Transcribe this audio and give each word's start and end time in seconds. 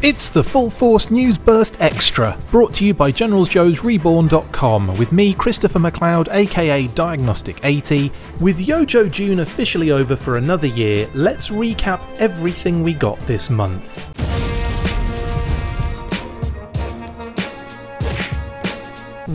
It's 0.00 0.30
the 0.30 0.44
Full 0.44 0.70
Force 0.70 1.10
News 1.10 1.36
Burst 1.36 1.76
Extra, 1.80 2.38
brought 2.52 2.72
to 2.74 2.84
you 2.84 2.94
by 2.94 3.10
GeneralsJoesReborn.com, 3.10 4.96
with 4.96 5.10
me, 5.10 5.34
Christopher 5.34 5.80
McLeod, 5.80 6.28
aka 6.32 6.86
Diagnostik80. 6.86 8.12
With 8.38 8.64
YoJoe 8.64 9.10
June 9.10 9.40
officially 9.40 9.90
over 9.90 10.14
for 10.14 10.36
another 10.36 10.68
year, 10.68 11.08
let's 11.14 11.48
recap 11.48 12.00
everything 12.20 12.84
we 12.84 12.94
got 12.94 13.18
this 13.26 13.50
month. 13.50 14.16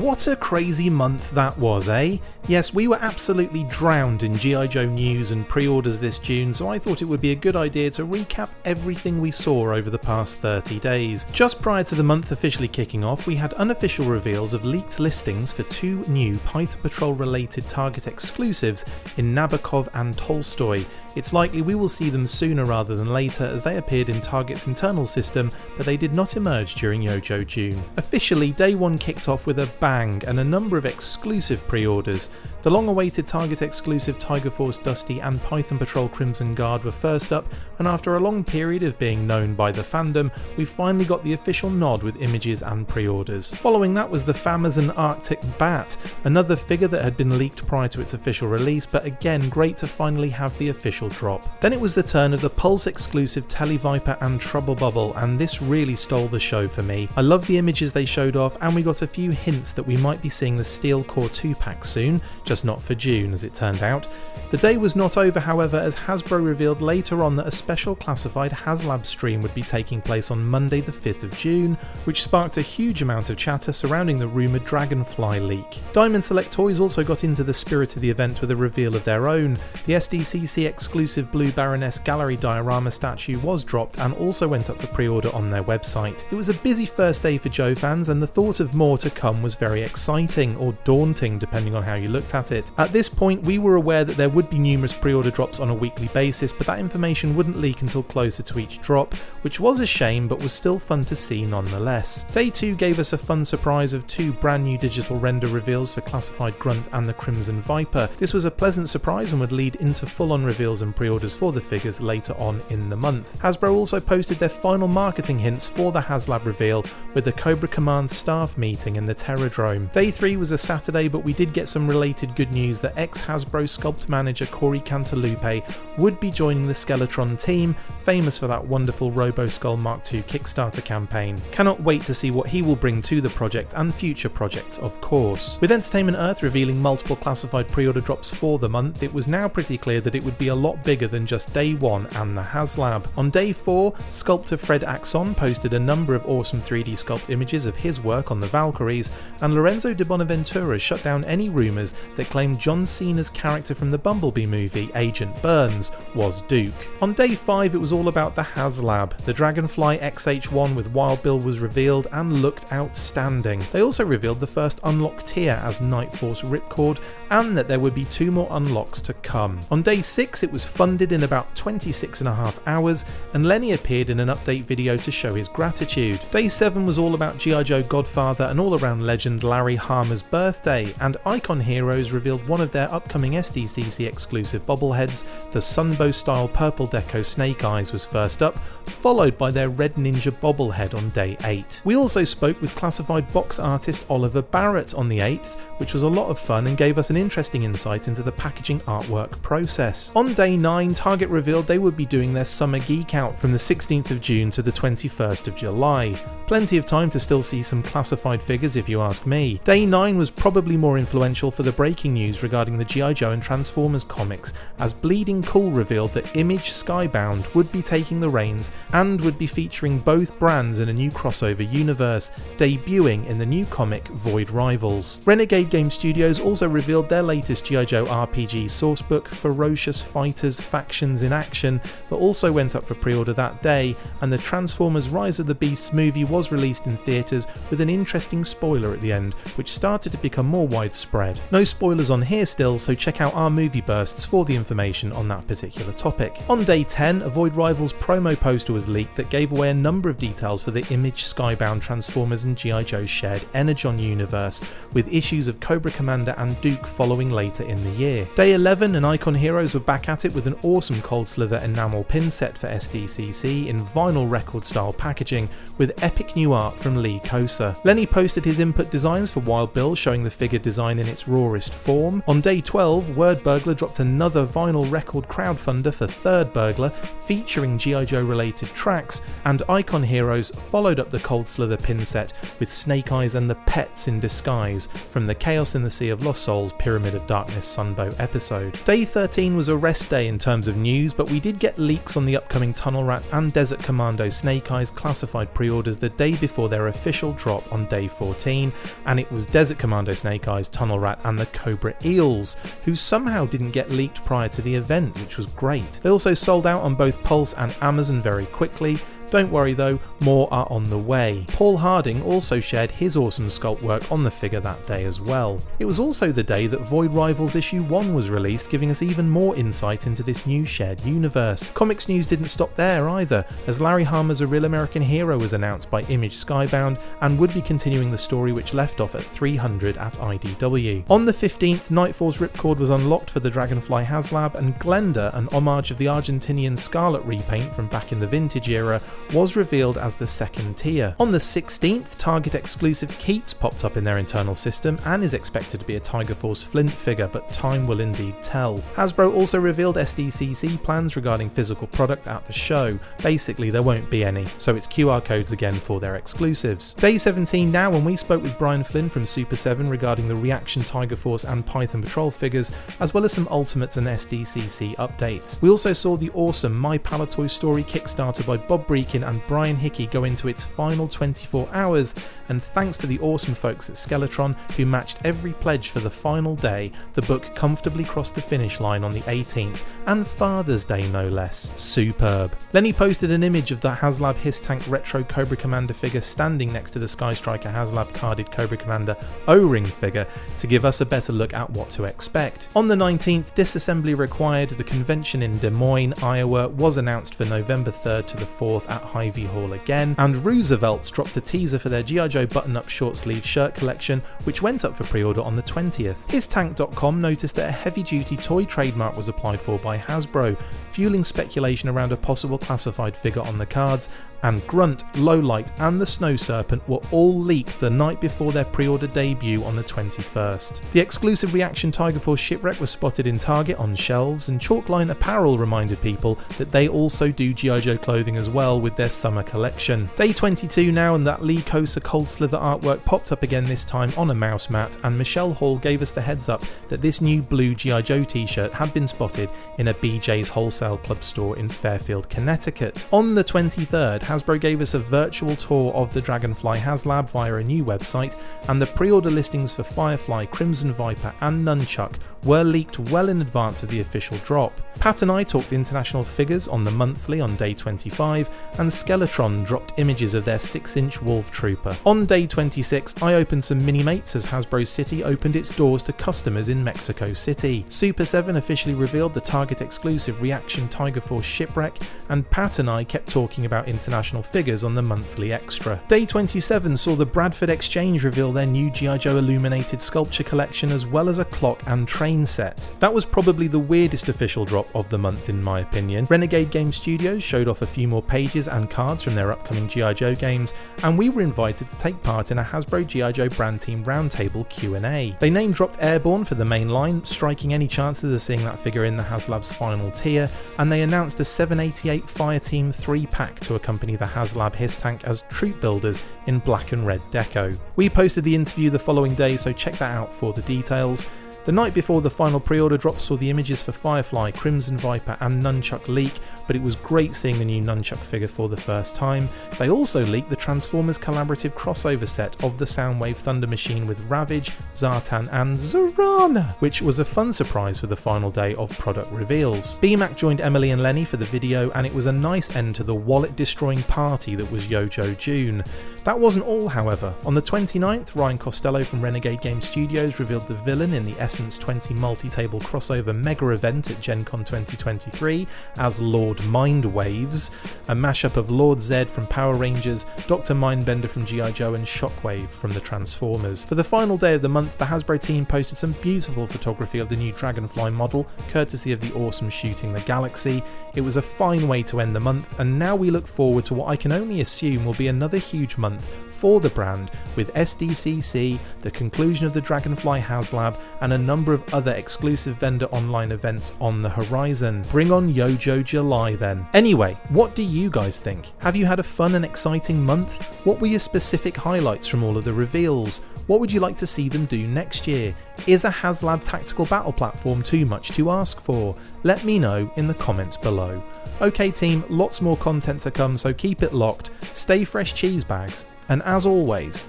What 0.03 0.27
a 0.27 0.35
crazy 0.35 0.89
month 0.89 1.31
that 1.31 1.57
was, 1.57 1.87
eh? 1.87 2.17
Yes, 2.49 2.73
we 2.73 2.89
were 2.89 2.99
absolutely 2.99 3.63
drowned 3.63 4.23
in 4.23 4.35
G.I. 4.35 4.67
Joe 4.67 4.85
news 4.85 5.31
and 5.31 5.47
pre 5.47 5.65
orders 5.65 5.97
this 5.97 6.19
June, 6.19 6.53
so 6.53 6.67
I 6.67 6.77
thought 6.77 7.01
it 7.01 7.05
would 7.05 7.21
be 7.21 7.31
a 7.31 7.35
good 7.35 7.55
idea 7.55 7.89
to 7.91 8.05
recap 8.05 8.49
everything 8.65 9.21
we 9.21 9.31
saw 9.31 9.73
over 9.73 9.89
the 9.89 9.97
past 9.97 10.39
30 10.39 10.77
days. 10.81 11.23
Just 11.31 11.61
prior 11.61 11.85
to 11.85 11.95
the 11.95 12.03
month 12.03 12.33
officially 12.33 12.67
kicking 12.67 13.05
off, 13.05 13.27
we 13.27 13.35
had 13.37 13.53
unofficial 13.53 14.03
reveals 14.03 14.53
of 14.53 14.65
leaked 14.65 14.99
listings 14.99 15.53
for 15.53 15.63
two 15.63 16.03
new 16.09 16.37
Python 16.39 16.81
Patrol 16.81 17.13
related 17.13 17.69
Target 17.69 18.05
exclusives 18.05 18.83
in 19.15 19.33
Nabokov 19.33 19.87
and 19.93 20.17
Tolstoy. 20.17 20.83
It's 21.15 21.33
likely 21.33 21.61
we 21.61 21.75
will 21.75 21.89
see 21.89 22.09
them 22.09 22.25
sooner 22.25 22.65
rather 22.65 22.95
than 22.95 23.13
later 23.13 23.45
as 23.45 23.61
they 23.61 23.77
appeared 23.77 24.09
in 24.09 24.21
Target's 24.21 24.67
internal 24.67 25.05
system, 25.05 25.51
but 25.77 25.85
they 25.85 25.97
did 25.97 26.13
not 26.13 26.35
emerge 26.35 26.75
during 26.75 27.01
YoJoe 27.01 27.45
June. 27.45 27.83
Officially, 27.97 28.51
day 28.51 28.75
one 28.75 28.97
kicked 28.97 29.29
off 29.29 29.45
with 29.45 29.59
a 29.59 29.69
bang 29.79 30.23
and 30.25 30.39
a 30.39 30.43
number 30.43 30.77
of 30.77 30.85
exclusive 30.85 31.65
pre 31.67 31.85
orders. 31.85 32.29
The 32.63 32.71
long 32.71 32.87
awaited 32.87 33.27
Target 33.27 33.61
exclusive 33.61 34.17
Tiger 34.19 34.49
Force 34.49 34.77
Dusty 34.77 35.19
and 35.19 35.41
Python 35.43 35.77
Patrol 35.77 36.07
Crimson 36.07 36.55
Guard 36.55 36.83
were 36.83 36.91
first 36.91 37.33
up, 37.33 37.45
and 37.79 37.87
after 37.87 38.15
a 38.15 38.19
long 38.19 38.43
period 38.43 38.83
of 38.83 38.97
being 38.97 39.27
known 39.27 39.53
by 39.53 39.71
the 39.71 39.81
fandom, 39.81 40.31
we 40.57 40.63
finally 40.63 41.03
got 41.03 41.23
the 41.23 41.33
official 41.33 41.69
nod 41.69 42.01
with 42.01 42.21
images 42.21 42.63
and 42.63 42.87
pre 42.87 43.07
orders. 43.07 43.53
Following 43.53 43.93
that 43.93 44.09
was 44.09 44.23
the 44.23 44.33
Famazon 44.33 44.93
Arctic 44.97 45.41
Bat, 45.57 45.97
another 46.23 46.55
figure 46.55 46.87
that 46.87 47.03
had 47.03 47.17
been 47.17 47.37
leaked 47.37 47.67
prior 47.67 47.89
to 47.89 48.01
its 48.01 48.13
official 48.13 48.47
release, 48.47 48.85
but 48.85 49.05
again, 49.05 49.49
great 49.49 49.75
to 49.77 49.87
finally 49.87 50.29
have 50.29 50.57
the 50.57 50.69
official 50.69 51.02
drop. 51.09 51.59
Then 51.61 51.73
it 51.73 51.79
was 51.79 51.95
the 51.95 52.03
turn 52.03 52.33
of 52.33 52.41
the 52.41 52.49
Pulse 52.49 52.87
exclusive 52.87 53.47
Televiper 53.47 54.17
and 54.21 54.39
Trouble 54.39 54.75
Bubble, 54.75 55.13
and 55.15 55.37
this 55.37 55.61
really 55.61 55.95
stole 55.95 56.27
the 56.27 56.39
show 56.39 56.67
for 56.67 56.83
me. 56.83 57.09
I 57.15 57.21
love 57.21 57.45
the 57.47 57.57
images 57.57 57.93
they 57.93 58.05
showed 58.05 58.35
off, 58.35 58.57
and 58.61 58.73
we 58.73 58.83
got 58.83 59.01
a 59.01 59.07
few 59.07 59.31
hints 59.31 59.73
that 59.73 59.83
we 59.83 59.97
might 59.97 60.21
be 60.21 60.29
seeing 60.29 60.57
the 60.57 60.63
Steel 60.63 61.03
Core 61.03 61.29
2 61.29 61.55
pack 61.55 61.83
soon, 61.83 62.21
just 62.43 62.65
not 62.65 62.81
for 62.81 62.95
June 62.95 63.33
as 63.33 63.43
it 63.43 63.53
turned 63.53 63.83
out. 63.83 64.07
The 64.51 64.57
day 64.57 64.77
was 64.77 64.95
not 64.95 65.17
over, 65.17 65.39
however, 65.39 65.77
as 65.77 65.95
Hasbro 65.95 66.45
revealed 66.45 66.81
later 66.81 67.23
on 67.23 67.35
that 67.37 67.47
a 67.47 67.51
special 67.51 67.95
classified 67.95 68.51
HasLab 68.51 69.05
stream 69.05 69.41
would 69.41 69.55
be 69.55 69.63
taking 69.63 70.01
place 70.01 70.29
on 70.29 70.45
Monday, 70.45 70.79
the 70.79 70.91
5th 70.91 71.23
of 71.23 71.35
June, 71.37 71.73
which 72.03 72.21
sparked 72.21 72.57
a 72.57 72.61
huge 72.61 73.01
amount 73.01 73.29
of 73.29 73.37
chatter 73.37 73.71
surrounding 73.71 74.19
the 74.19 74.27
rumoured 74.27 74.65
Dragonfly 74.65 75.39
leak. 75.39 75.79
Diamond 75.91 76.23
Select 76.23 76.51
Toys 76.51 76.79
also 76.79 77.03
got 77.03 77.23
into 77.23 77.43
the 77.43 77.53
spirit 77.53 77.95
of 77.95 78.01
the 78.01 78.09
event 78.09 78.41
with 78.41 78.51
a 78.51 78.55
reveal 78.55 78.95
of 78.95 79.03
their 79.03 79.27
own. 79.27 79.57
The 79.85 79.93
SDCC 79.93 80.67
exclusive 80.67 80.92
Blue 80.93 81.51
Baroness 81.51 81.97
Gallery 81.97 82.37
diorama 82.37 82.91
statue 82.91 83.39
was 83.39 83.63
dropped 83.63 83.97
and 83.97 84.13
also 84.13 84.47
went 84.47 84.69
up 84.69 84.79
for 84.79 84.85
pre 84.85 85.07
order 85.07 85.33
on 85.35 85.49
their 85.49 85.63
website. 85.63 86.23
It 86.31 86.35
was 86.35 86.49
a 86.49 86.53
busy 86.53 86.85
first 86.85 87.23
day 87.23 87.39
for 87.39 87.49
Joe 87.49 87.73
fans, 87.73 88.09
and 88.09 88.21
the 88.21 88.27
thought 88.27 88.59
of 88.59 88.75
more 88.75 88.99
to 88.99 89.09
come 89.09 89.41
was 89.41 89.55
very 89.55 89.81
exciting 89.81 90.55
or 90.57 90.77
daunting, 90.83 91.39
depending 91.39 91.73
on 91.73 91.81
how 91.81 91.95
you 91.95 92.09
looked 92.09 92.35
at 92.35 92.51
it. 92.51 92.69
At 92.77 92.93
this 92.93 93.09
point, 93.09 93.41
we 93.41 93.57
were 93.57 93.75
aware 93.75 94.03
that 94.03 94.17
there 94.17 94.29
would 94.29 94.51
be 94.51 94.59
numerous 94.59 94.93
pre 94.93 95.15
order 95.15 95.31
drops 95.31 95.59
on 95.59 95.69
a 95.69 95.73
weekly 95.73 96.09
basis, 96.09 96.53
but 96.53 96.67
that 96.67 96.77
information 96.77 97.35
wouldn't 97.35 97.57
leak 97.57 97.81
until 97.81 98.03
closer 98.03 98.43
to 98.43 98.59
each 98.59 98.79
drop, 98.79 99.15
which 99.41 99.59
was 99.59 99.79
a 99.79 99.87
shame 99.87 100.27
but 100.27 100.43
was 100.43 100.53
still 100.53 100.77
fun 100.77 101.03
to 101.05 101.15
see 101.15 101.43
nonetheless. 101.43 102.25
Day 102.25 102.51
2 102.51 102.75
gave 102.75 102.99
us 102.99 103.13
a 103.13 103.17
fun 103.17 103.43
surprise 103.43 103.93
of 103.93 104.05
two 104.05 104.31
brand 104.31 104.63
new 104.63 104.77
digital 104.77 105.17
render 105.17 105.47
reveals 105.47 105.91
for 105.91 106.01
Classified 106.01 106.57
Grunt 106.59 106.87
and 106.91 107.09
the 107.09 107.13
Crimson 107.13 107.61
Viper. 107.61 108.07
This 108.17 108.33
was 108.33 108.45
a 108.45 108.51
pleasant 108.51 108.89
surprise 108.89 109.31
and 109.31 109.41
would 109.41 109.51
lead 109.51 109.77
into 109.77 110.05
full 110.05 110.33
on 110.33 110.43
reveals 110.43 110.82
pre 110.91 111.07
orders 111.07 111.35
for 111.35 111.53
the 111.53 111.61
figures 111.61 112.01
later 112.01 112.33
on 112.37 112.61
in 112.69 112.89
the 112.89 112.95
month. 112.95 113.39
Hasbro 113.39 113.73
also 113.73 113.99
posted 113.99 114.37
their 114.37 114.49
final 114.49 114.87
marketing 114.87 115.39
hints 115.39 115.67
for 115.67 115.91
the 115.91 116.01
HasLab 116.01 116.45
reveal 116.45 116.83
with 117.13 117.25
the 117.25 117.31
Cobra 117.31 117.67
Command 117.67 118.09
staff 118.09 118.57
meeting 118.57 118.95
in 118.95 119.05
the 119.05 119.15
Terrordrome. 119.15 119.91
Day 119.91 120.09
3 120.09 120.37
was 120.37 120.51
a 120.51 120.57
Saturday, 120.57 121.07
but 121.07 121.23
we 121.23 121.33
did 121.33 121.53
get 121.53 121.69
some 121.69 121.87
related 121.87 122.35
good 122.35 122.51
news 122.51 122.79
that 122.79 122.97
ex 122.97 123.21
Hasbro 123.21 123.63
sculpt 123.63 124.09
manager 124.09 124.47
Corey 124.47 124.79
Cantalupe 124.79 125.97
would 125.97 126.19
be 126.19 126.31
joining 126.31 126.67
the 126.67 126.73
Skeletron 126.73 127.39
team, 127.41 127.75
famous 128.03 128.37
for 128.37 128.47
that 128.47 128.65
wonderful 128.65 129.11
Robo 129.11 129.47
Skull 129.47 129.77
Mark 129.77 130.11
II 130.11 130.23
Kickstarter 130.23 130.83
campaign. 130.83 131.39
Cannot 131.51 131.81
wait 131.81 132.01
to 132.03 132.13
see 132.13 132.31
what 132.31 132.47
he 132.47 132.61
will 132.61 132.75
bring 132.75 133.01
to 133.03 133.21
the 133.21 133.29
project 133.29 133.73
and 133.75 133.93
future 133.93 134.29
projects, 134.29 134.77
of 134.79 134.99
course. 135.01 135.59
With 135.61 135.71
Entertainment 135.71 136.17
Earth 136.17 136.41
revealing 136.41 136.81
multiple 136.81 137.15
classified 137.15 137.67
pre 137.67 137.87
order 137.87 138.01
drops 138.01 138.31
for 138.31 138.57
the 138.57 138.69
month, 138.69 139.03
it 139.03 139.13
was 139.13 139.27
now 139.27 139.47
pretty 139.47 139.77
clear 139.77 140.01
that 140.01 140.15
it 140.15 140.23
would 140.23 140.37
be 140.37 140.47
a 140.47 140.55
lot 140.55 140.72
bigger 140.81 141.07
than 141.07 141.25
just 141.25 141.53
day 141.53 141.73
1 141.73 142.07
and 142.15 142.37
the 142.37 142.41
HasLab. 142.41 143.05
On 143.17 143.29
day 143.29 143.51
4, 143.51 143.93
sculptor 144.09 144.57
Fred 144.57 144.83
Axon 144.83 145.35
posted 145.35 145.73
a 145.73 145.79
number 145.79 146.15
of 146.15 146.25
awesome 146.25 146.61
3D 146.61 146.93
sculpt 146.93 147.29
images 147.29 147.65
of 147.65 147.75
his 147.75 147.99
work 147.99 148.31
on 148.31 148.39
the 148.39 148.47
Valkyries, 148.47 149.11
and 149.41 149.53
Lorenzo 149.53 149.93
di 149.93 150.03
Bonaventura 150.03 150.79
shut 150.79 151.03
down 151.03 151.23
any 151.25 151.49
rumours 151.49 151.93
that 152.15 152.27
claimed 152.27 152.59
John 152.59 152.85
Cena's 152.85 153.29
character 153.29 153.75
from 153.75 153.89
the 153.89 153.97
Bumblebee 153.97 154.45
movie, 154.45 154.89
Agent 154.95 155.39
Burns, 155.41 155.91
was 156.15 156.41
Duke. 156.41 156.73
On 157.01 157.13
day 157.13 157.35
5, 157.35 157.75
it 157.75 157.77
was 157.77 157.91
all 157.91 158.07
about 158.07 158.35
the 158.35 158.41
HasLab. 158.41 159.17
The 159.25 159.33
Dragonfly 159.33 159.97
XH1 159.99 160.75
with 160.75 160.91
Wild 160.91 161.21
Bill 161.23 161.39
was 161.39 161.59
revealed 161.59 162.07
and 162.11 162.41
looked 162.41 162.71
outstanding. 162.71 163.61
They 163.71 163.81
also 163.81 164.05
revealed 164.05 164.39
the 164.39 164.47
first 164.47 164.79
unlock 164.83 165.25
tier 165.25 165.59
as 165.63 165.81
Night 165.81 166.15
Force 166.15 166.41
Ripcord, 166.41 166.99
and 167.29 167.57
that 167.57 167.67
there 167.67 167.79
would 167.79 167.95
be 167.95 168.05
two 168.05 168.31
more 168.31 168.47
unlocks 168.51 169.01
to 169.01 169.13
come. 169.15 169.59
On 169.71 169.81
day 169.81 170.01
6, 170.01 170.43
it 170.43 170.51
was 170.51 170.62
funded 170.65 171.11
in 171.11 171.23
about 171.23 171.55
26 171.55 172.21
and 172.21 172.27
a 172.27 172.33
half 172.33 172.59
hours, 172.67 173.05
and 173.33 173.45
Lenny 173.45 173.73
appeared 173.73 174.09
in 174.09 174.19
an 174.19 174.29
update 174.29 174.65
video 174.65 174.97
to 174.97 175.11
show 175.11 175.33
his 175.33 175.47
gratitude. 175.47 176.23
Day 176.31 176.47
7 176.47 176.85
was 176.85 176.97
all 176.97 177.15
about 177.15 177.37
G.I. 177.37 177.63
Joe 177.63 177.83
Godfather 177.83 178.45
and 178.45 178.59
all 178.59 178.77
around 178.79 179.05
legend 179.05 179.43
Larry 179.43 179.75
Hama's 179.75 180.21
birthday, 180.21 180.93
and 180.99 181.17
Icon 181.25 181.59
Heroes 181.59 182.11
revealed 182.11 182.47
one 182.47 182.61
of 182.61 182.71
their 182.71 182.91
upcoming 182.93 183.33
SDCC 183.33 184.07
exclusive 184.07 184.65
bobbleheads, 184.65 185.25
the 185.51 185.59
Sunbow 185.59 186.13
style 186.13 186.47
purple 186.47 186.87
deco 186.87 187.25
Snake 187.25 187.63
Eyes 187.63 187.93
was 187.93 188.05
first 188.05 188.41
up, 188.41 188.57
followed 188.87 189.37
by 189.37 189.51
their 189.51 189.69
Red 189.69 189.95
Ninja 189.95 190.31
bobblehead 190.31 190.95
on 190.95 191.09
day 191.09 191.37
8. 191.43 191.81
We 191.83 191.95
also 191.95 192.23
spoke 192.23 192.59
with 192.61 192.75
classified 192.75 193.31
box 193.33 193.59
artist 193.59 194.05
Oliver 194.09 194.41
Barrett 194.41 194.93
on 194.93 195.09
the 195.09 195.19
8th, 195.19 195.55
which 195.77 195.93
was 195.93 196.03
a 196.03 196.07
lot 196.07 196.29
of 196.29 196.39
fun 196.39 196.67
and 196.67 196.77
gave 196.77 196.97
us 196.97 197.09
an 197.09 197.17
interesting 197.17 197.63
insight 197.63 198.07
into 198.07 198.23
the 198.23 198.31
packaging 198.31 198.79
artwork 198.81 199.41
process. 199.41 200.11
On 200.15 200.33
day 200.33 200.42
9, 200.51 200.93
Target 200.93 201.29
revealed 201.29 201.67
they 201.67 201.79
would 201.79 201.97
be 201.97 202.05
doing 202.05 202.33
their 202.33 202.45
Summer 202.45 202.79
Geek 202.79 203.15
Out 203.15 203.37
from 203.37 203.51
the 203.51 203.57
16th 203.57 204.11
of 204.11 204.21
June 204.21 204.49
to 204.51 204.61
the 204.61 204.71
21st 204.71 205.47
of 205.47 205.55
July. 205.55 206.15
Plenty 206.47 206.77
of 206.77 206.85
time 206.85 207.09
to 207.09 207.19
still 207.19 207.41
see 207.41 207.63
some 207.63 207.81
classified 207.81 208.43
figures 208.43 208.75
if 208.75 208.89
you 208.89 209.01
ask 209.01 209.25
me. 209.25 209.61
Day 209.63 209.85
9 209.85 210.17
was 210.17 210.29
probably 210.29 210.75
more 210.75 210.97
influential 210.97 211.49
for 211.49 211.63
the 211.63 211.71
breaking 211.71 212.13
news 212.13 212.43
regarding 212.43 212.77
the 212.77 212.85
G.I. 212.85 213.13
Joe 213.13 213.31
and 213.31 213.41
Transformers 213.41 214.03
comics, 214.03 214.53
as 214.79 214.91
Bleeding 214.91 215.41
Cool 215.41 215.71
revealed 215.71 216.11
that 216.13 216.35
Image 216.35 216.71
Skybound 216.71 217.53
would 217.55 217.71
be 217.71 217.81
taking 217.81 218.19
the 218.19 218.29
reins 218.29 218.71
and 218.91 219.21
would 219.21 219.39
be 219.39 219.47
featuring 219.47 219.99
both 219.99 220.37
brands 220.37 220.79
in 220.79 220.89
a 220.89 220.93
new 220.93 221.09
crossover 221.09 221.71
universe, 221.71 222.31
debuting 222.57 223.25
in 223.27 223.37
the 223.37 223.45
new 223.45 223.65
comic 223.65 224.07
Void 224.09 224.51
Rivals. 224.51 225.21
Renegade 225.25 225.69
Game 225.69 225.89
Studios 225.89 226.39
also 226.39 226.67
revealed 226.67 227.09
their 227.09 227.23
latest 227.23 227.65
G.I. 227.65 227.85
Joe 227.85 228.05
RPG 228.05 228.65
sourcebook, 228.65 229.27
Ferocious 229.27 230.01
Fighters 230.33 230.59
Factions 230.59 231.21
in 231.21 231.31
Action, 231.31 231.79
that 232.09 232.15
also 232.15 232.51
went 232.51 232.75
up 232.75 232.87
for 232.87 232.95
pre 232.95 233.13
order 233.13 233.33
that 233.33 233.61
day, 233.61 233.95
and 234.21 234.33
the 234.33 234.37
Transformers 234.39 235.07
Rise 235.07 235.39
of 235.39 235.45
the 235.45 235.53
Beasts 235.53 235.93
movie 235.93 236.23
was 236.23 236.51
released 236.51 236.87
in 236.87 236.97
theatres 236.97 237.45
with 237.69 237.81
an 237.81 237.89
interesting 237.89 238.43
spoiler 238.43 238.91
at 238.93 239.01
the 239.01 239.11
end, 239.11 239.35
which 239.57 239.71
started 239.71 240.11
to 240.11 240.17
become 240.17 240.47
more 240.47 240.67
widespread. 240.67 241.39
No 241.51 241.63
spoilers 241.63 242.09
on 242.09 242.23
here 242.23 242.47
still, 242.47 242.79
so 242.79 242.95
check 242.95 243.21
out 243.21 243.35
our 243.35 243.51
movie 243.51 243.81
bursts 243.81 244.25
for 244.25 244.43
the 244.43 244.55
information 244.55 245.11
on 245.11 245.27
that 245.27 245.45
particular 245.47 245.93
topic. 245.93 246.41
On 246.49 246.63
day 246.63 246.83
10, 246.83 247.21
a 247.21 247.29
Void 247.29 247.55
Rivals 247.55 247.93
promo 247.93 248.35
poster 248.35 248.73
was 248.73 248.89
leaked 248.89 249.15
that 249.17 249.29
gave 249.29 249.51
away 249.51 249.69
a 249.69 249.75
number 249.75 250.09
of 250.09 250.17
details 250.17 250.63
for 250.63 250.71
the 250.71 250.85
Image 250.91 251.25
Skybound 251.25 251.81
Transformers 251.81 252.45
and 252.45 252.57
G.I. 252.57 252.81
Joe 252.83 253.05
shared 253.05 253.45
Energon 253.53 253.99
universe, 253.99 254.63
with 254.93 255.13
issues 255.13 255.47
of 255.47 255.59
Cobra 255.59 255.91
Commander 255.91 256.33
and 256.39 256.59
Duke 256.61 256.87
following 256.87 257.29
later 257.29 257.63
in 257.65 257.81
the 257.83 257.91
year. 257.91 258.27
Day 258.35 258.53
11 258.53 258.95
and 258.95 259.05
Icon 259.05 259.35
Heroes 259.35 259.75
were 259.75 259.79
back 259.79 260.09
at 260.09 260.22
it 260.25 260.33
with 260.33 260.47
an 260.47 260.55
awesome 260.63 261.01
Cold 261.01 261.27
Slither 261.27 261.57
enamel 261.57 262.03
pin 262.03 262.29
set 262.29 262.57
for 262.57 262.67
SDCC 262.67 263.67
in 263.67 263.85
vinyl 263.85 264.29
record 264.29 264.63
style 264.63 264.93
packaging 264.93 265.49
with 265.77 266.03
epic 266.03 266.35
new 266.35 266.53
art 266.53 266.79
from 266.79 267.01
Lee 267.01 267.19
Kohse. 267.21 267.75
Lenny 267.83 268.05
posted 268.05 268.45
his 268.45 268.59
input 268.59 268.91
designs 268.91 269.31
for 269.31 269.39
Wild 269.41 269.73
Bill 269.73 269.95
showing 269.95 270.23
the 270.23 270.31
figure 270.31 270.59
design 270.59 270.99
in 270.99 271.07
its 271.07 271.27
rawest 271.27 271.73
form. 271.73 272.23
On 272.27 272.41
day 272.41 272.61
12, 272.61 273.15
Word 273.17 273.43
Burglar 273.43 273.73
dropped 273.73 273.99
another 273.99 274.45
vinyl 274.45 274.89
record 274.91 275.27
crowdfunder 275.27 275.93
for 275.93 276.07
Third 276.07 276.53
Burglar, 276.53 276.89
featuring 276.89 277.77
G.I. 277.77 278.05
Joe 278.05 278.23
related 278.23 278.69
tracks, 278.69 279.21
and 279.45 279.63
Icon 279.69 280.03
Heroes 280.03 280.51
followed 280.71 280.99
up 280.99 281.09
the 281.09 281.19
Cold 281.19 281.47
Slither 281.47 281.77
pin 281.77 281.99
set 282.01 282.33
with 282.59 282.71
Snake 282.71 283.11
Eyes 283.11 283.35
and 283.35 283.49
the 283.49 283.55
Pets 283.55 284.07
in 284.07 284.19
Disguise 284.19 284.87
from 284.87 285.25
the 285.25 285.35
Chaos 285.35 285.75
in 285.75 285.83
the 285.83 285.91
Sea 285.91 286.09
of 286.09 286.25
Lost 286.25 286.43
Souls 286.43 286.73
Pyramid 286.73 287.15
of 287.15 287.27
Darkness 287.27 287.75
Sunbow 287.75 288.17
episode. 288.19 288.79
Day 288.85 289.05
13 289.05 289.55
was 289.55 289.69
a 289.69 289.75
rest 289.75 290.09
day 290.13 290.27
in 290.27 290.37
terms 290.37 290.67
of 290.67 290.77
news, 290.77 291.11
but 291.11 291.27
we 291.31 291.39
did 291.39 291.57
get 291.57 291.79
leaks 291.79 292.15
on 292.15 292.23
the 292.23 292.37
upcoming 292.37 292.71
Tunnel 292.71 293.03
Rat 293.03 293.23
and 293.31 293.51
Desert 293.51 293.79
Commando 293.79 294.29
Snake 294.29 294.71
Eyes 294.71 294.91
classified 294.91 295.51
pre 295.55 295.71
orders 295.71 295.97
the 295.97 296.09
day 296.09 296.35
before 296.35 296.69
their 296.69 296.89
official 296.89 297.31
drop 297.33 297.63
on 297.73 297.87
day 297.87 298.07
14, 298.07 298.71
and 299.07 299.19
it 299.19 299.31
was 299.31 299.47
Desert 299.47 299.79
Commando 299.79 300.13
Snake 300.13 300.47
Eyes, 300.47 300.69
Tunnel 300.69 300.99
Rat, 300.99 301.17
and 301.23 301.39
the 301.39 301.47
Cobra 301.47 301.95
Eels, 302.05 302.57
who 302.85 302.93
somehow 302.93 303.47
didn't 303.47 303.71
get 303.71 303.89
leaked 303.89 304.23
prior 304.23 304.47
to 304.49 304.61
the 304.61 304.75
event, 304.75 305.19
which 305.19 305.37
was 305.37 305.47
great. 305.47 305.93
They 306.03 306.11
also 306.11 306.35
sold 306.35 306.67
out 306.67 306.83
on 306.83 306.93
both 306.93 307.23
Pulse 307.23 307.55
and 307.55 307.75
Amazon 307.81 308.21
very 308.21 308.45
quickly, 308.45 308.99
don't 309.33 309.51
worry 309.51 309.73
though, 309.73 309.99
more 310.19 310.47
are 310.53 310.67
on 310.69 310.87
the 310.91 310.97
way. 310.97 311.43
Paul 311.47 311.75
Harding 311.75 312.21
also 312.21 312.59
shared 312.59 312.91
his 312.91 313.17
awesome 313.17 313.47
sculpt 313.47 313.81
work 313.81 314.11
on 314.11 314.23
the 314.23 314.29
figure 314.29 314.59
that 314.59 314.85
day 314.85 315.05
as 315.05 315.19
well. 315.19 315.59
It 315.79 315.85
was 315.85 315.97
also 315.97 316.31
the 316.31 316.43
day 316.43 316.67
that 316.67 316.81
Void 316.81 317.11
Rivals 317.11 317.55
issue 317.55 317.81
1 317.81 318.13
was 318.13 318.29
released, 318.29 318.69
giving 318.69 318.91
us 318.91 319.01
even 319.01 319.27
more 319.27 319.55
insight 319.55 320.05
into 320.05 320.21
this 320.21 320.45
new 320.45 320.67
shared 320.67 321.01
universe. 321.01 321.71
Comics 321.71 322.07
news 322.07 322.27
didn't 322.27 322.49
stop 322.49 322.75
there 322.75 323.09
either, 323.09 323.43
as 323.65 323.81
Larry 323.81 324.03
Hama's 324.03 324.41
A 324.41 324.45
Real 324.45 324.65
American 324.65 325.01
Hero 325.01 325.35
was 325.39 325.53
announced 325.53 325.89
by 325.89 326.03
Image 326.03 326.35
Skybound 326.35 327.01
and 327.21 327.39
would 327.39 327.55
be 327.55 327.61
continuing 327.61 328.11
the 328.11 328.17
story 328.19 328.51
which 328.51 328.75
left 328.75 329.01
off 329.01 329.15
at 329.15 329.23
300 329.23 329.97
at 329.97 330.13
IDW. 330.13 331.05
On 331.09 331.25
the 331.25 331.31
15th, 331.31 331.89
Night 331.89 332.13
Force 332.13 332.37
Ripcord 332.37 332.77
was 332.77 332.91
unlocked 332.91 333.31
for 333.31 333.39
the 333.39 333.49
Dragonfly 333.49 334.03
HasLab, 334.03 334.53
and 334.53 334.75
Glenda, 334.75 335.33
an 335.33 335.47
homage 335.47 335.89
of 335.89 335.97
the 335.97 336.05
Argentinian 336.05 336.77
Scarlett 336.77 337.25
repaint 337.25 337.73
from 337.73 337.87
back 337.87 338.11
in 338.11 338.19
the 338.19 338.27
vintage 338.27 338.69
era, 338.69 339.01
was 339.31 339.55
revealed 339.55 339.97
as 339.97 340.15
the 340.15 340.27
second 340.27 340.77
tier. 340.77 341.15
On 341.19 341.31
the 341.31 341.37
16th, 341.37 342.17
Target 342.17 342.55
exclusive 342.55 343.09
Keats 343.19 343.53
popped 343.53 343.85
up 343.85 343.97
in 343.97 344.03
their 344.03 344.17
internal 344.17 344.55
system 344.55 344.97
and 345.05 345.23
is 345.23 345.33
expected 345.33 345.79
to 345.79 345.85
be 345.85 345.95
a 345.95 345.99
Tiger 345.99 346.35
Force 346.35 346.63
Flint 346.63 346.91
figure, 346.91 347.27
but 347.27 347.51
time 347.51 347.87
will 347.87 347.99
indeed 347.99 348.35
tell. 348.41 348.79
Hasbro 348.95 349.33
also 349.33 349.59
revealed 349.59 349.97
SDCC 349.97 350.81
plans 350.83 351.15
regarding 351.15 351.49
physical 351.49 351.87
product 351.87 352.27
at 352.27 352.45
the 352.45 352.53
show. 352.53 352.97
Basically, 353.21 353.69
there 353.69 353.83
won't 353.83 354.09
be 354.09 354.23
any, 354.23 354.45
so 354.57 354.75
it's 354.75 354.87
QR 354.87 355.23
codes 355.23 355.51
again 355.51 355.75
for 355.75 355.99
their 355.99 356.15
exclusives. 356.15 356.93
Day 356.93 357.17
17 357.17 357.71
now, 357.71 357.91
when 357.91 358.03
we 358.03 358.15
spoke 358.15 358.41
with 358.41 358.57
Brian 358.57 358.83
Flynn 358.83 359.09
from 359.09 359.25
Super 359.25 359.55
7 359.55 359.89
regarding 359.89 360.27
the 360.27 360.35
Reaction 360.35 360.83
Tiger 360.83 361.15
Force 361.15 361.43
and 361.45 361.65
Python 361.65 362.01
Patrol 362.01 362.31
figures, 362.31 362.71
as 362.99 363.13
well 363.13 363.25
as 363.25 363.33
some 363.33 363.47
Ultimates 363.49 363.97
and 363.97 364.07
SDCC 364.07 364.95
updates. 364.95 365.61
We 365.61 365.69
also 365.69 365.93
saw 365.93 366.17
the 366.17 366.31
awesome 366.31 366.77
My 366.77 366.97
Palitoy 366.97 367.49
Story 367.49 367.83
Kickstarter 367.83 368.45
by 368.45 368.57
Bob 368.57 368.87
And 369.21 369.41
Brian 369.47 369.75
Hickey 369.75 370.07
go 370.07 370.23
into 370.23 370.47
its 370.47 370.63
final 370.63 371.07
24 371.07 371.69
hours, 371.71 372.15
and 372.49 372.61
thanks 372.61 372.97
to 372.97 373.07
the 373.07 373.19
awesome 373.19 373.53
folks 373.53 373.89
at 373.89 373.95
Skeletron 373.95 374.57
who 374.71 374.85
matched 374.85 375.19
every 375.23 375.53
pledge 375.53 375.89
for 375.89 375.99
the 375.99 376.09
final 376.09 376.55
day, 376.55 376.91
the 377.13 377.21
book 377.21 377.55
comfortably 377.55 378.03
crossed 378.03 378.33
the 378.33 378.41
finish 378.41 378.79
line 378.79 379.03
on 379.03 379.11
the 379.11 379.19
18th, 379.21 379.83
and 380.07 380.27
Father's 380.27 380.83
Day 380.83 381.07
no 381.11 381.27
less. 381.27 381.71
Superb. 381.75 382.55
Lenny 382.73 382.91
posted 382.91 383.29
an 383.29 383.43
image 383.43 383.71
of 383.71 383.81
the 383.81 383.91
HasLab 383.91 384.35
Hiss 384.37 384.59
Tank 384.59 384.83
Retro 384.87 385.23
Cobra 385.23 385.57
Commander 385.57 385.93
figure 385.93 386.21
standing 386.21 386.73
next 386.73 386.91
to 386.91 386.99
the 386.99 387.07
Sky 387.07 387.33
Striker 387.33 387.69
HasLab 387.69 388.13
carded 388.13 388.51
Cobra 388.51 388.77
Commander 388.77 389.15
O-ring 389.47 389.85
figure 389.85 390.27
to 390.59 390.67
give 390.67 390.85
us 390.85 391.01
a 391.01 391.05
better 391.05 391.33
look 391.33 391.53
at 391.53 391.69
what 391.69 391.89
to 391.91 392.05
expect. 392.05 392.69
On 392.75 392.87
the 392.87 392.95
19th, 392.95 393.53
disassembly 393.53 394.17
required, 394.17 394.69
the 394.69 394.83
convention 394.83 395.43
in 395.43 395.57
Des 395.59 395.69
Moines, 395.69 396.13
Iowa 396.23 396.69
was 396.69 396.97
announced 396.97 397.35
for 397.35 397.45
November 397.45 397.91
3rd 397.91 398.27
to 398.27 398.37
the 398.37 398.45
4th 398.45 398.89
at 398.93 399.01
Hy-Vee 399.01 399.45
Hall 399.45 399.73
again, 399.73 400.15
and 400.17 400.35
Roosevelt's 400.37 401.09
dropped 401.09 401.37
a 401.37 401.41
teaser 401.41 401.79
for 401.79 401.89
their 401.89 402.03
G.I. 402.03 402.27
Joe 402.27 402.45
button 402.45 402.77
up 402.77 402.87
short 402.87 403.17
sleeve 403.17 403.45
shirt 403.45 403.75
collection, 403.75 404.21
which 404.43 404.61
went 404.61 404.85
up 404.85 404.95
for 404.95 405.03
pre 405.03 405.23
order 405.23 405.41
on 405.41 405.55
the 405.55 405.63
20th. 405.63 406.15
HissTank.com 406.27 407.21
noticed 407.21 407.55
that 407.55 407.69
a 407.69 407.71
heavy 407.71 408.03
duty 408.03 408.37
toy 408.37 408.65
trademark 408.65 409.17
was 409.17 409.29
applied 409.29 409.59
for 409.59 409.79
by 409.79 409.97
Hasbro, 409.97 410.57
fueling 410.91 411.23
speculation 411.23 411.89
around 411.89 412.11
a 412.11 412.17
possible 412.17 412.57
classified 412.57 413.17
figure 413.17 413.41
on 413.41 413.57
the 413.57 413.65
cards, 413.65 414.09
and 414.43 414.65
Grunt, 414.67 415.03
Lowlight, 415.13 415.71
and 415.79 415.99
the 415.99 416.05
Snow 416.05 416.35
Serpent 416.35 416.87
were 416.87 417.01
all 417.11 417.39
leaked 417.39 417.79
the 417.79 417.89
night 417.89 418.21
before 418.21 418.51
their 418.51 418.65
pre 418.65 418.87
order 418.87 419.07
debut 419.07 419.63
on 419.63 419.75
the 419.75 419.83
21st. 419.83 420.81
The 420.91 420.99
exclusive 420.99 421.53
reaction 421.53 421.91
Tiger 421.91 422.19
Force 422.19 422.39
shipwreck 422.39 422.79
was 422.79 422.89
spotted 422.89 423.25
in 423.25 423.39
Target 423.39 423.77
on 423.77 423.95
shelves, 423.95 424.49
and 424.49 424.59
Chalkline 424.59 425.11
Apparel 425.11 425.57
reminded 425.57 426.01
people 426.01 426.37
that 426.57 426.71
they 426.71 426.87
also 426.87 427.29
do 427.29 427.53
G.I. 427.53 427.79
Joe 427.79 427.97
clothing 427.97 428.37
as 428.37 428.49
well 428.49 428.79
with 428.79 428.95
their 428.95 429.09
summer 429.09 429.43
collection. 429.43 430.09
Day 430.15 430.33
22 430.33 430.91
now, 430.91 431.15
and 431.15 431.25
that 431.25 431.43
Lee 431.43 431.61
Kohse 431.61 432.01
Cold 432.03 432.29
Slither 432.29 432.57
artwork 432.57 433.03
popped 433.05 433.31
up 433.31 433.43
again 433.43 433.65
this 433.65 433.83
time 433.83 434.11
on 434.17 434.29
a 434.29 434.35
mouse 434.35 434.69
mat, 434.69 434.97
and 435.03 435.17
Michelle 435.17 435.53
Hall 435.53 435.77
gave 435.77 436.01
us 436.01 436.11
the 436.11 436.21
heads 436.21 436.49
up 436.49 436.63
that 436.89 437.01
this 437.01 437.21
new 437.21 437.41
blue 437.41 437.75
G.I. 437.75 438.01
Joe 438.01 438.23
t 438.23 438.45
shirt 438.45 438.73
had 438.73 438.93
been 438.93 439.07
spotted 439.07 439.49
in 439.77 439.87
a 439.87 439.93
BJ's 439.93 440.49
Wholesale 440.49 440.97
Club 440.97 441.23
store 441.23 441.57
in 441.57 441.69
Fairfield, 441.69 442.29
Connecticut. 442.29 443.07
On 443.11 443.33
the 443.33 443.43
23rd, 443.43 444.21
Hasbro 444.33 444.59
gave 444.59 444.81
us 444.81 444.95
a 444.95 444.99
virtual 444.99 445.55
tour 445.55 445.93
of 445.93 446.11
the 446.11 446.19
Dragonfly 446.19 446.79
HasLab 446.79 447.29
via 447.29 447.53
a 447.53 447.63
new 447.63 447.85
website, 447.85 448.35
and 448.67 448.81
the 448.81 448.87
pre 448.87 449.11
order 449.11 449.29
listings 449.29 449.75
for 449.75 449.83
Firefly, 449.83 450.45
Crimson 450.47 450.91
Viper, 450.91 451.31
and 451.41 451.63
Nunchuck 451.63 452.15
were 452.43 452.63
leaked 452.63 452.97
well 452.97 453.29
in 453.29 453.41
advance 453.41 453.83
of 453.83 453.89
the 453.89 454.01
official 454.01 454.35
drop. 454.37 454.73
Pat 454.99 455.21
and 455.21 455.31
I 455.31 455.43
talked 455.43 455.71
international 455.71 456.23
figures 456.23 456.67
on 456.67 456.83
the 456.83 456.91
monthly 456.91 457.41
on 457.41 457.55
day 457.57 457.75
25, 457.75 458.49
and 458.79 458.89
Skeletron 458.89 459.65
dropped 459.65 459.93
images 459.97 460.33
of 460.33 460.45
their 460.45 460.59
6 460.59 460.97
inch 460.97 461.21
Wolf 461.21 461.51
Trooper. 461.51 461.95
On 462.05 462.25
day 462.25 462.47
26, 462.47 463.21
I 463.21 463.35
opened 463.35 463.63
some 463.63 463.85
mini 463.85 464.01
mates 464.01 464.35
as 464.35 464.47
Hasbro 464.47 464.87
City 464.87 465.23
opened 465.23 465.55
its 465.55 465.69
doors 465.75 466.01
to 466.03 466.13
customers 466.13 466.69
in 466.69 466.83
Mexico 466.83 467.33
City. 467.33 467.85
Super 467.87 468.25
7 468.25 468.57
officially 468.57 468.95
revealed 468.95 469.35
the 469.35 469.41
Target 469.41 469.81
exclusive 469.81 470.41
Reaction 470.41 470.89
Tiger 470.89 471.21
Force 471.21 471.45
shipwreck, 471.45 471.99
and 472.29 472.49
Pat 472.49 472.79
and 472.79 472.89
I 472.89 473.03
kept 473.03 473.29
talking 473.29 473.65
about 473.65 473.87
international 473.87 474.22
figures 474.23 474.83
on 474.83 474.95
the 474.95 475.01
monthly 475.01 475.51
extra. 475.51 476.01
Day 476.07 476.25
27 476.25 476.95
saw 476.95 477.15
the 477.15 477.25
Bradford 477.25 477.69
Exchange 477.69 478.23
reveal 478.23 478.51
their 478.51 478.65
new 478.65 478.89
G.I. 478.89 479.17
Joe 479.17 479.37
illuminated 479.37 479.99
sculpture 479.99 480.43
collection 480.43 480.91
as 480.91 481.05
well 481.05 481.27
as 481.27 481.39
a 481.39 481.45
clock 481.45 481.81
and 481.87 482.07
train 482.07 482.45
set. 482.45 482.89
That 482.99 483.13
was 483.13 483.25
probably 483.25 483.67
the 483.67 483.79
weirdest 483.79 484.29
official 484.29 484.65
drop 484.65 484.87
of 484.95 485.09
the 485.09 485.17
month 485.17 485.49
in 485.49 485.61
my 485.61 485.81
opinion. 485.81 486.27
Renegade 486.29 486.71
Game 486.71 486.91
Studios 486.91 487.43
showed 487.43 487.67
off 487.67 487.81
a 487.81 487.87
few 487.87 488.07
more 488.07 488.21
pages 488.21 488.67
and 488.67 488.89
cards 488.89 489.23
from 489.23 489.35
their 489.35 489.51
upcoming 489.51 489.87
G.I. 489.87 490.13
Joe 490.13 490.35
games, 490.35 490.73
and 491.03 491.17
we 491.17 491.29
were 491.29 491.41
invited 491.41 491.89
to 491.89 491.97
take 491.97 492.21
part 492.23 492.51
in 492.51 492.59
a 492.59 492.63
Hasbro 492.63 493.05
G.I. 493.07 493.31
Joe 493.33 493.49
brand 493.49 493.81
team 493.81 494.03
roundtable 494.05 494.67
Q&A. 494.69 495.35
They 495.39 495.49
name 495.49 495.71
dropped 495.71 495.97
Airborne 496.01 496.45
for 496.45 496.55
the 496.55 496.65
main 496.65 496.89
line, 496.89 497.23
striking 497.25 497.73
any 497.73 497.87
chances 497.87 498.33
of 498.33 498.41
seeing 498.41 498.63
that 498.63 498.79
figure 498.79 499.05
in 499.05 499.15
the 499.15 499.23
HasLab's 499.23 499.71
final 499.71 500.11
tier, 500.11 500.49
and 500.79 500.91
they 500.91 501.01
announced 501.01 501.39
a 501.39 501.45
788 501.45 502.25
Fireteam 502.25 502.93
3 502.93 503.25
pack 503.27 503.59
to 503.61 503.75
accompany 503.75 504.12
the 504.15 504.25
HasLab 504.25 504.75
Hiss 504.75 504.95
Tank 504.95 505.23
as 505.23 505.43
troop 505.43 505.79
builders 505.81 506.23
in 506.47 506.59
black 506.59 506.91
and 506.91 507.05
red 507.05 507.21
deco. 507.31 507.77
We 507.95 508.09
posted 508.09 508.43
the 508.43 508.55
interview 508.55 508.89
the 508.89 508.99
following 508.99 509.35
day, 509.35 509.57
so 509.57 509.71
check 509.71 509.95
that 509.95 510.11
out 510.11 510.33
for 510.33 510.53
the 510.53 510.61
details. 510.63 511.27
The 511.65 511.71
night 511.71 511.93
before 511.93 512.19
the 512.19 512.29
final 512.29 512.59
pre 512.59 512.81
order 512.81 512.97
drop 512.97 513.21
saw 513.21 513.37
the 513.37 513.49
images 513.49 513.81
for 513.81 513.93
Firefly, 513.93 514.51
Crimson 514.51 514.97
Viper, 514.97 515.37
and 515.39 515.63
Nunchuck 515.63 516.09
leak, 516.09 516.33
but 516.67 516.75
it 516.75 516.81
was 516.81 516.95
great 516.97 517.35
seeing 517.35 517.57
the 517.57 517.63
new 517.63 517.81
Nunchuck 517.81 518.17
figure 518.17 518.49
for 518.49 518.67
the 518.67 518.75
first 518.75 519.15
time. 519.15 519.47
They 519.79 519.89
also 519.89 520.25
leaked 520.25 520.49
the 520.49 520.57
Transformers 520.57 521.17
collaborative 521.17 521.71
crossover 521.71 522.27
set 522.27 522.61
of 522.65 522.77
the 522.77 522.85
Soundwave 522.85 523.37
Thunder 523.37 523.65
Machine 523.67 524.05
with 524.05 524.19
Ravage, 524.29 524.71
Zartan, 524.93 525.47
and 525.53 525.77
Zarana, 525.77 526.73
which 526.81 527.01
was 527.01 527.19
a 527.19 527.25
fun 527.25 527.53
surprise 527.53 527.97
for 527.97 528.07
the 528.07 528.15
final 528.15 528.51
day 528.51 528.75
of 528.75 528.97
product 528.99 529.31
reveals. 529.31 529.97
BMAC 529.99 530.35
joined 530.35 530.59
Emily 530.59 530.91
and 530.91 531.01
Lenny 531.01 531.23
for 531.23 531.37
the 531.37 531.45
video, 531.45 531.91
and 531.91 532.05
it 532.05 532.13
was 532.13 532.25
a 532.25 532.31
nice 532.31 532.75
end 532.75 532.93
to 532.95 533.05
the 533.05 533.15
wallet 533.15 533.55
destroying 533.55 534.03
party 534.03 534.55
that 534.55 534.69
was 534.69 534.87
YoJoe 534.87 535.37
June. 535.37 535.81
That 536.23 536.39
wasn't 536.39 536.65
all, 536.65 536.87
however. 536.87 537.33
On 537.45 537.53
the 537.53 537.61
29th, 537.61 538.35
Ryan 538.37 538.57
Costello 538.57 539.03
from 539.03 539.21
Renegade 539.21 539.59
Game 539.59 539.81
Studios 539.81 540.39
revealed 540.39 540.67
the 540.67 540.73
villain 540.73 541.13
in 541.13 541.25
the 541.25 541.37
Essence 541.37 541.77
20 541.77 542.13
multi 542.13 542.49
table 542.49 542.79
crossover 542.79 543.35
mega 543.35 543.67
event 543.69 544.09
at 544.09 544.21
Gen 544.21 544.45
Con 544.45 544.63
2023 544.63 545.67
as 545.97 546.21
Lord 546.21 546.59
Mindwaves, 546.59 547.71
a 548.07 548.15
mashup 548.15 548.55
of 548.55 548.69
Lord 548.69 548.99
Zedd 548.99 549.29
from 549.29 549.45
Power 549.47 549.75
Rangers, 549.75 550.25
Dr. 550.47 550.73
Mindbender 550.73 551.29
from 551.29 551.45
G.I. 551.45 551.71
Joe, 551.71 551.95
and 551.95 552.05
Shockwave 552.05 552.69
from 552.69 552.93
the 552.93 553.01
Transformers. 553.01 553.83
For 553.83 553.95
the 553.95 554.03
final 554.03 554.37
day 554.37 554.53
of 554.53 554.61
the 554.61 554.69
month, 554.69 554.97
the 554.97 555.05
Hasbro 555.05 555.41
team 555.41 555.65
posted 555.65 555.97
some 555.97 556.13
beautiful 556.13 556.67
photography 556.67 557.19
of 557.19 557.27
the 557.27 557.35
new 557.35 557.51
Dragonfly 557.51 558.11
model, 558.11 558.47
courtesy 558.69 559.11
of 559.11 559.19
the 559.19 559.33
awesome 559.33 559.69
Shooting 559.69 560.13
the 560.13 560.21
Galaxy. 560.21 560.81
It 561.15 561.21
was 561.21 561.35
a 561.35 561.41
fine 561.41 561.89
way 561.89 562.01
to 562.03 562.21
end 562.21 562.33
the 562.33 562.39
month, 562.39 562.79
and 562.79 562.97
now 562.97 563.15
we 563.15 563.29
look 563.29 563.45
forward 563.45 563.83
to 563.85 563.93
what 563.93 564.07
I 564.07 564.15
can 564.15 564.31
only 564.31 564.61
assume 564.61 565.05
will 565.05 565.13
be 565.13 565.27
another 565.27 565.57
huge 565.57 565.97
month 566.13 566.29
for 566.63 566.79
the 566.79 566.89
brand 566.89 567.29
with 567.57 567.73
SDCC, 567.73 568.79
the 569.01 569.11
conclusion 569.11 569.67
of 569.67 569.73
the 569.73 569.81
Dragonfly 569.81 570.39
HasLab, 570.39 570.97
and 571.19 571.33
a 571.33 571.37
number 571.37 571.73
of 571.73 571.93
other 571.93 572.13
exclusive 572.13 572.77
vendor 572.77 573.07
online 573.07 573.51
events 573.51 573.91
on 573.99 574.21
the 574.21 574.29
horizon. 574.29 575.03
Bring 575.11 575.29
on 575.29 575.53
YoJoe 575.53 576.05
July 576.05 576.55
then. 576.55 576.87
Anyway, 576.93 577.37
what 577.49 577.75
do 577.75 577.83
you 577.83 578.09
guys 578.09 578.39
think? 578.39 578.71
Have 578.77 578.95
you 578.95 579.05
had 579.05 579.19
a 579.19 579.23
fun 579.23 579.55
and 579.55 579.65
exciting 579.65 580.23
month? 580.23 580.69
What 580.85 581.01
were 581.01 581.07
your 581.07 581.19
specific 581.19 581.75
highlights 581.75 582.29
from 582.29 582.45
all 582.45 582.57
of 582.57 582.63
the 582.63 582.71
reveals? 582.71 583.41
What 583.67 583.79
would 583.79 583.91
you 583.91 584.01
like 584.01 584.17
to 584.17 584.27
see 584.27 584.49
them 584.49 584.65
do 584.65 584.85
next 584.87 585.25
year? 585.25 585.55
Is 585.87 586.03
a 586.03 586.09
HasLab 586.09 586.63
tactical 586.63 587.05
battle 587.05 587.31
platform 587.31 587.81
too 587.81 588.05
much 588.05 588.29
to 588.31 588.49
ask 588.49 588.81
for? 588.81 589.15
Let 589.43 589.63
me 589.63 589.79
know 589.79 590.11
in 590.17 590.27
the 590.27 590.33
comments 590.33 590.75
below. 590.75 591.23
Okay, 591.61 591.89
team, 591.89 592.25
lots 592.29 592.61
more 592.61 592.75
content 592.75 593.21
to 593.21 593.31
come, 593.31 593.57
so 593.57 593.73
keep 593.73 594.03
it 594.03 594.13
locked, 594.13 594.51
stay 594.73 595.05
fresh 595.05 595.33
cheese 595.33 595.63
bags, 595.63 596.05
and 596.27 596.43
as 596.43 596.65
always, 596.65 597.27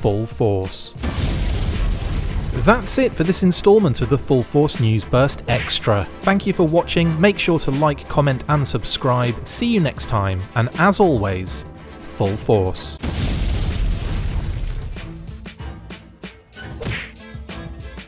full 0.00 0.26
force. 0.26 0.92
That's 2.64 2.98
it 2.98 3.12
for 3.12 3.22
this 3.22 3.44
instalment 3.44 4.00
of 4.00 4.08
the 4.08 4.18
Full 4.18 4.42
Force 4.42 4.80
News 4.80 5.04
Burst 5.04 5.42
Extra. 5.46 6.08
Thank 6.22 6.46
you 6.46 6.52
for 6.52 6.66
watching, 6.66 7.20
make 7.20 7.38
sure 7.38 7.60
to 7.60 7.70
like, 7.70 8.08
comment, 8.08 8.44
and 8.48 8.66
subscribe. 8.66 9.46
See 9.46 9.74
you 9.74 9.80
next 9.80 10.08
time, 10.08 10.40
and 10.56 10.68
as 10.78 10.98
always, 10.98 11.64
full 12.16 12.36
force. 12.36 12.96